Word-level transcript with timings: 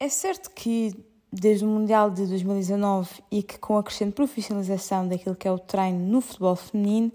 É 0.00 0.08
certo 0.08 0.50
que 0.50 0.92
desde 1.32 1.64
o 1.64 1.68
Mundial 1.68 2.10
de 2.10 2.26
2019 2.26 3.22
e 3.30 3.42
que 3.42 3.58
com 3.58 3.78
a 3.78 3.82
crescente 3.82 4.12
profissionalização 4.12 5.06
daquilo 5.06 5.36
que 5.36 5.46
é 5.46 5.52
o 5.52 5.58
treino 5.58 5.98
no 5.98 6.20
futebol 6.20 6.56
feminino, 6.56 7.12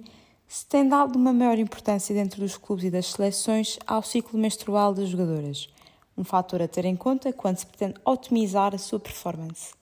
se 0.48 0.66
tem 0.66 0.87
dado 0.87 1.17
uma 1.17 1.33
maior 1.33 1.59
importância 1.59 2.15
dentro 2.15 2.39
dos 2.39 2.57
clubes 2.57 2.85
e 2.85 2.89
das 2.89 3.07
seleções 3.07 3.77
ao 3.85 4.01
ciclo 4.01 4.39
menstrual 4.39 4.93
das 4.93 5.09
jogadoras, 5.09 5.67
um 6.17 6.23
fator 6.23 6.61
a 6.61 6.67
ter 6.67 6.85
em 6.85 6.95
conta 6.95 7.33
quando 7.33 7.57
se 7.57 7.65
pretende 7.65 8.00
otimizar 8.05 8.73
a 8.73 8.78
sua 8.78 9.00
performance. 9.00 9.73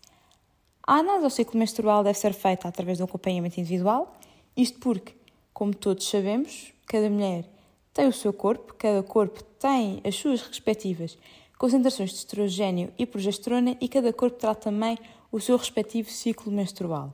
A 0.85 0.95
análise 0.95 1.23
ao 1.23 1.29
ciclo 1.29 1.59
menstrual 1.59 2.03
deve 2.03 2.17
ser 2.17 2.33
feita 2.33 2.67
através 2.67 2.97
de 2.97 3.03
um 3.03 3.05
acompanhamento 3.05 3.59
individual, 3.59 4.15
isto 4.55 4.79
porque, 4.79 5.13
como 5.53 5.73
todos 5.73 6.09
sabemos, 6.09 6.73
cada 6.87 7.09
mulher 7.09 7.45
tem 7.93 8.07
o 8.07 8.13
seu 8.13 8.33
corpo, 8.33 8.73
cada 8.73 9.03
corpo 9.03 9.43
tem 9.43 10.01
as 10.03 10.15
suas 10.15 10.41
respectivas 10.41 11.17
concentrações 11.57 12.11
de 12.11 12.17
estrogênio 12.17 12.91
e 12.97 13.05
progesterona 13.05 13.75
e 13.81 13.87
cada 13.87 14.13
corpo 14.13 14.37
terá 14.37 14.53
também 14.53 14.97
o 15.31 15.39
seu 15.39 15.57
respectivo 15.57 16.09
ciclo 16.09 16.51
menstrual. 16.51 17.11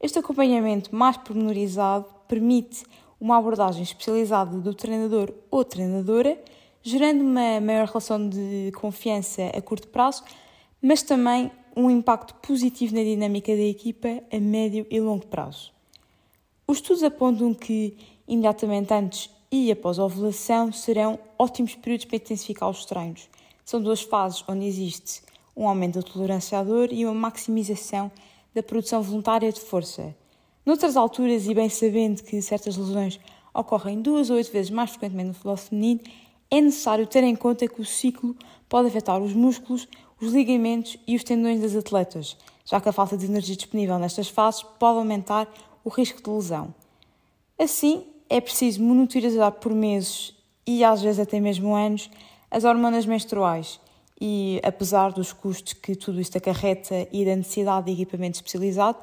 Este 0.00 0.18
acompanhamento 0.18 0.94
mais 0.94 1.16
pormenorizado 1.16 2.06
permite 2.28 2.84
uma 3.20 3.38
abordagem 3.38 3.82
especializada 3.82 4.58
do 4.58 4.74
treinador 4.74 5.32
ou 5.50 5.64
treinadora, 5.64 6.38
gerando 6.82 7.22
uma 7.22 7.60
maior 7.60 7.86
relação 7.86 8.28
de 8.28 8.70
confiança 8.76 9.46
a 9.46 9.62
curto 9.62 9.88
prazo, 9.88 10.22
mas 10.82 11.02
também 11.02 11.50
um 11.76 11.90
impacto 11.90 12.34
positivo 12.34 12.94
na 12.94 13.02
dinâmica 13.02 13.54
da 13.54 13.62
equipa 13.62 14.22
a 14.30 14.38
médio 14.38 14.86
e 14.90 15.00
longo 15.00 15.26
prazo. 15.26 15.72
Os 16.66 16.78
estudos 16.78 17.02
apontam 17.02 17.54
que, 17.54 17.96
imediatamente 18.28 18.92
antes 18.92 19.30
e 19.50 19.70
após 19.70 19.98
a 19.98 20.04
ovulação, 20.04 20.72
serão 20.72 21.18
ótimos 21.38 21.74
períodos 21.74 22.06
para 22.06 22.16
intensificar 22.16 22.68
os 22.68 22.84
treinos, 22.84 23.28
são 23.64 23.80
duas 23.80 24.02
fases 24.02 24.44
onde 24.48 24.66
existe 24.66 25.22
um 25.56 25.68
aumento 25.68 26.00
da 26.00 26.02
tolerância 26.02 26.58
à 26.58 26.64
dor 26.64 26.92
e 26.92 27.04
uma 27.04 27.14
maximização 27.14 28.10
da 28.54 28.62
produção 28.62 29.02
voluntária 29.02 29.50
de 29.52 29.60
força. 29.60 30.14
Noutras 30.64 30.96
alturas, 30.96 31.46
e 31.46 31.54
bem 31.54 31.68
sabendo 31.68 32.22
que 32.22 32.40
certas 32.40 32.76
lesões 32.76 33.20
ocorrem 33.52 34.00
duas 34.00 34.30
ou 34.30 34.36
oito 34.36 34.50
vezes 34.50 34.70
mais 34.70 34.90
frequentemente 34.90 35.28
no 35.28 35.34
futebol 35.34 35.56
feminino, 35.56 36.00
é 36.50 36.60
necessário 36.60 37.06
ter 37.06 37.22
em 37.22 37.36
conta 37.36 37.68
que 37.68 37.80
o 37.80 37.84
ciclo 37.84 38.36
pode 38.68 38.88
afetar 38.88 39.20
os 39.20 39.32
músculos, 39.32 39.88
os 40.20 40.32
ligamentos 40.32 40.96
e 41.06 41.16
os 41.16 41.24
tendões 41.24 41.60
das 41.60 41.74
atletas, 41.74 42.36
já 42.64 42.80
que 42.80 42.88
a 42.88 42.92
falta 42.92 43.16
de 43.16 43.26
energia 43.26 43.56
disponível 43.56 43.98
nestas 43.98 44.28
fases 44.28 44.62
pode 44.78 44.98
aumentar 44.98 45.52
o 45.84 45.88
risco 45.88 46.22
de 46.22 46.30
lesão. 46.30 46.74
Assim, 47.58 48.04
é 48.28 48.40
preciso 48.40 48.82
monitorizar 48.82 49.52
por 49.52 49.72
meses 49.72 50.34
e 50.66 50.82
às 50.82 51.02
vezes 51.02 51.20
até 51.20 51.38
mesmo 51.38 51.74
anos 51.74 52.10
as 52.54 52.62
hormonas 52.62 53.04
menstruais 53.04 53.80
e, 54.20 54.60
apesar 54.62 55.12
dos 55.12 55.32
custos 55.32 55.72
que 55.72 55.96
tudo 55.96 56.20
isto 56.20 56.38
acarreta 56.38 57.08
e 57.10 57.24
da 57.24 57.34
necessidade 57.34 57.86
de 57.86 58.00
equipamento 58.00 58.36
especializado, 58.36 58.98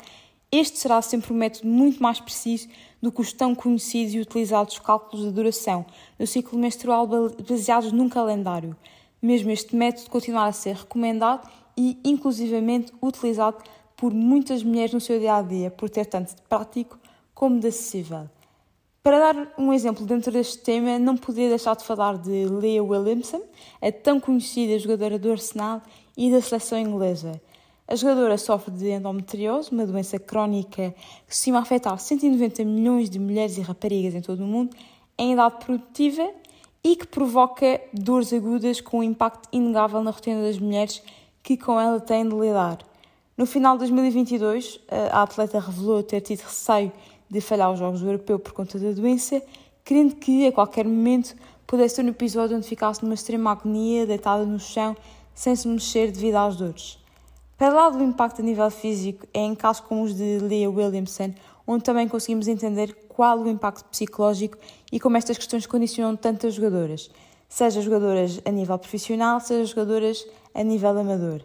este 0.50 0.78
será 0.78 1.02
sempre 1.02 1.34
um 1.34 1.36
método 1.36 1.68
muito 1.68 2.02
mais 2.02 2.22
preciso 2.22 2.70
do 3.02 3.12
que 3.12 3.20
os 3.20 3.34
tão 3.34 3.54
conhecidos 3.54 4.14
e 4.14 4.20
utilizados 4.20 4.80
cálculos 4.80 5.26
de 5.26 5.32
duração 5.34 5.86
no 6.18 6.26
ciclo 6.26 6.58
menstrual 6.58 7.06
baseados 7.06 7.92
num 7.92 8.08
calendário. 8.08 8.74
Mesmo 9.22 9.52
este 9.52 9.76
método 9.76 10.10
continuar 10.10 10.48
a 10.48 10.54
ser 10.54 10.78
recomendado 10.78 11.46
e, 11.76 12.00
inclusivamente, 12.06 12.94
utilizado 13.02 13.58
por 13.98 14.14
muitas 14.14 14.64
mulheres 14.64 14.94
no 14.94 15.02
seu 15.02 15.20
dia 15.20 15.36
a 15.36 15.42
dia, 15.42 15.70
por 15.70 15.90
ter 15.90 16.06
tanto 16.06 16.34
de 16.34 16.42
prático 16.44 16.98
como 17.34 17.60
de 17.60 17.68
acessível. 17.68 18.30
Para 19.04 19.18
dar 19.18 19.54
um 19.58 19.74
exemplo 19.74 20.06
dentro 20.06 20.32
deste 20.32 20.60
tema, 20.60 21.00
não 21.00 21.18
podia 21.18 21.50
deixar 21.50 21.76
de 21.76 21.84
falar 21.84 22.20
de 22.20 22.46
Leah 22.46 22.84
Williamson, 22.84 23.42
a 23.82 23.92
tão 23.92 24.20
conhecida 24.20 24.78
jogadora 24.78 25.18
do 25.18 25.32
Arsenal 25.32 25.82
e 26.16 26.30
da 26.30 26.40
seleção 26.40 26.78
inglesa. 26.78 27.42
A 27.88 27.96
jogadora 27.96 28.38
sofre 28.38 28.72
de 28.72 28.92
endometriose, 28.92 29.72
uma 29.72 29.88
doença 29.88 30.20
crónica 30.20 30.94
que 31.28 31.34
estima 31.34 31.58
afetar 31.58 31.98
190 31.98 32.64
milhões 32.64 33.10
de 33.10 33.18
mulheres 33.18 33.58
e 33.58 33.62
raparigas 33.62 34.14
em 34.14 34.22
todo 34.22 34.44
o 34.44 34.48
mundo 34.48 34.76
em 35.18 35.34
idade 35.34 35.56
produtiva 35.66 36.30
e 36.84 36.96
que 36.96 37.08
provoca 37.08 37.82
dores 37.92 38.32
agudas 38.32 38.82
com 38.82 39.00
um 39.00 39.04
impacto 39.04 39.50
inegável 39.52 40.04
na 40.04 40.12
rotina 40.12 40.44
das 40.44 40.60
mulheres 40.60 41.02
que 41.42 41.58
com 41.58 41.80
ela 41.80 42.00
têm 42.00 42.30
de 42.30 42.36
lidar. 42.36 42.78
No 43.36 43.48
final 43.48 43.74
de 43.74 43.80
2022, 43.80 44.80
a 45.12 45.24
atleta 45.24 45.60
revelou 45.60 46.04
ter 46.04 46.22
tido 46.22 46.42
receio 46.42 46.92
de 47.32 47.40
falhar 47.40 47.72
os 47.72 47.80
Jogos 47.80 48.02
do 48.02 48.08
Europeu 48.08 48.38
por 48.38 48.52
conta 48.52 48.78
da 48.78 48.92
doença, 48.92 49.42
querendo 49.86 50.16
que 50.16 50.46
a 50.46 50.52
qualquer 50.52 50.86
momento 50.86 51.34
pudesse 51.66 51.96
ter 51.96 52.04
um 52.04 52.10
episódio 52.10 52.58
onde 52.58 52.68
ficasse 52.68 53.02
numa 53.02 53.14
extrema 53.14 53.52
agonia, 53.52 54.06
deitada 54.06 54.46
no 54.46 54.60
chão, 54.60 54.96
sem 55.34 55.56
se 55.56 55.66
mexer 55.66 56.12
devido 56.12 56.36
às 56.36 56.58
dores. 56.58 57.00
Para 57.58 57.74
lá 57.74 57.90
do 57.90 58.04
impacto 58.04 58.42
a 58.42 58.44
nível 58.44 58.70
físico, 58.70 59.26
é 59.34 59.40
em 59.40 59.56
casos 59.56 59.82
como 59.82 60.04
os 60.04 60.14
de 60.14 60.40
Leah 60.40 60.70
Williamson, 60.70 61.34
onde 61.66 61.84
também 61.84 62.08
conseguimos 62.08 62.50
entender 62.50 62.94
qual 63.08 63.40
o 63.40 63.48
impacto 63.48 63.86
psicológico 63.86 64.58
e 64.92 65.00
como 65.00 65.16
estas 65.16 65.38
questões 65.38 65.66
condicionam 65.66 66.18
tantas 66.18 66.56
jogadoras, 66.56 67.10
seja 67.48 67.82
jogadoras 67.82 68.42
a 68.44 68.52
nível 68.52 68.78
profissional, 68.78 69.40
seja 69.40 69.64
jogadoras 69.64 70.28
a 70.54 70.64
nível 70.64 70.98
amador. 70.98 71.42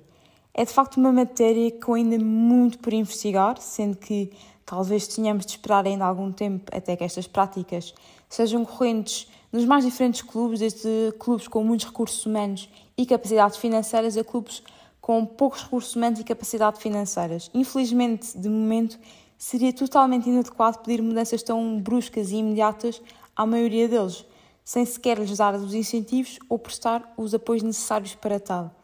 É 0.52 0.64
de 0.64 0.72
facto 0.72 0.96
uma 0.96 1.12
matéria 1.12 1.70
com 1.70 1.94
ainda 1.94 2.18
muito 2.18 2.78
por 2.78 2.92
investigar, 2.92 3.60
sendo 3.60 3.96
que 3.96 4.32
Talvez 4.66 5.06
tenhamos 5.06 5.46
de 5.46 5.52
esperar 5.52 5.86
ainda 5.86 6.04
algum 6.04 6.32
tempo 6.32 6.68
até 6.76 6.96
que 6.96 7.04
estas 7.04 7.28
práticas 7.28 7.94
sejam 8.28 8.64
correntes 8.64 9.28
nos 9.52 9.64
mais 9.64 9.84
diferentes 9.84 10.22
clubes, 10.22 10.58
desde 10.58 11.12
clubes 11.20 11.46
com 11.46 11.62
muitos 11.62 11.86
recursos 11.86 12.26
humanos 12.26 12.68
e 12.98 13.06
capacidades 13.06 13.58
financeiras 13.58 14.16
a 14.16 14.24
clubes 14.24 14.64
com 15.00 15.24
poucos 15.24 15.62
recursos 15.62 15.94
humanos 15.94 16.18
e 16.18 16.24
capacidades 16.24 16.82
financeiras. 16.82 17.48
Infelizmente, 17.54 18.36
de 18.36 18.48
momento, 18.48 18.98
seria 19.38 19.72
totalmente 19.72 20.28
inadequado 20.28 20.80
pedir 20.80 21.00
mudanças 21.00 21.44
tão 21.44 21.80
bruscas 21.80 22.32
e 22.32 22.36
imediatas 22.36 23.00
à 23.36 23.46
maioria 23.46 23.86
deles, 23.86 24.24
sem 24.64 24.84
sequer 24.84 25.16
lhes 25.16 25.38
dar 25.38 25.54
os 25.54 25.74
incentivos 25.74 26.40
ou 26.48 26.58
prestar 26.58 27.14
os 27.16 27.32
apoios 27.32 27.62
necessários 27.62 28.16
para 28.16 28.40
tal. 28.40 28.74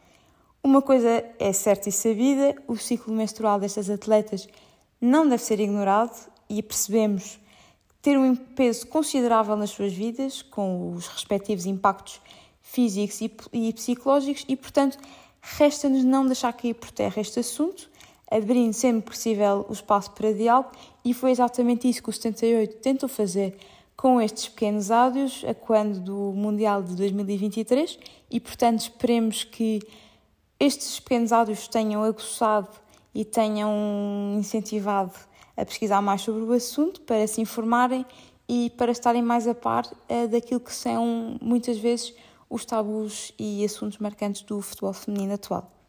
Uma 0.62 0.80
coisa 0.80 1.24
é 1.40 1.52
certa 1.52 1.88
e 1.88 1.92
sabida: 1.92 2.54
o 2.68 2.76
ciclo 2.76 3.12
menstrual 3.12 3.58
destas 3.58 3.90
atletas 3.90 4.46
não 5.02 5.28
deve 5.28 5.42
ser 5.42 5.58
ignorado 5.58 6.16
e 6.48 6.62
percebemos 6.62 7.40
ter 8.00 8.16
um 8.16 8.36
peso 8.36 8.86
considerável 8.86 9.56
nas 9.56 9.70
suas 9.70 9.92
vidas, 9.92 10.42
com 10.42 10.92
os 10.94 11.08
respectivos 11.08 11.66
impactos 11.66 12.20
físicos 12.60 13.20
e 13.52 13.72
psicológicos, 13.72 14.44
e 14.48 14.56
portanto 14.56 14.96
resta-nos 15.40 16.04
não 16.04 16.24
deixar 16.24 16.52
cair 16.52 16.74
por 16.74 16.92
terra 16.92 17.20
este 17.20 17.40
assunto, 17.40 17.90
abrindo 18.30 18.72
sempre 18.72 19.02
possível 19.02 19.66
o 19.68 19.72
espaço 19.72 20.12
para 20.12 20.32
diálogo, 20.32 20.70
e 21.04 21.12
foi 21.12 21.32
exatamente 21.32 21.88
isso 21.88 22.00
que 22.02 22.08
o 22.08 22.12
78 22.12 22.76
tentou 22.76 23.08
fazer 23.08 23.56
com 23.96 24.20
estes 24.20 24.48
pequenos 24.48 24.90
áudios, 24.90 25.44
a 25.46 25.52
quando 25.54 26.00
do 26.00 26.32
Mundial 26.32 26.82
de 26.82 26.94
2023, 26.94 27.98
e 28.30 28.40
portanto 28.40 28.80
esperemos 28.80 29.44
que 29.44 29.80
estes 30.58 31.00
pequenos 31.00 31.32
áudios 31.32 31.66
tenham 31.66 32.02
aguçado 32.04 32.68
e 33.14 33.24
tenham 33.24 34.36
incentivado 34.38 35.12
a 35.56 35.64
pesquisar 35.64 36.00
mais 36.00 36.22
sobre 36.22 36.42
o 36.42 36.52
assunto 36.52 37.00
para 37.02 37.26
se 37.26 37.40
informarem 37.40 38.06
e 38.48 38.70
para 38.70 38.90
estarem 38.90 39.22
mais 39.22 39.46
a 39.46 39.54
par 39.54 39.86
uh, 39.86 40.28
daquilo 40.28 40.60
que 40.60 40.72
são 40.72 41.36
muitas 41.40 41.78
vezes 41.78 42.14
os 42.48 42.64
tabus 42.64 43.32
e 43.38 43.64
assuntos 43.64 43.98
marcantes 43.98 44.42
do 44.42 44.60
futebol 44.60 44.92
feminino 44.92 45.34
atual. 45.34 45.81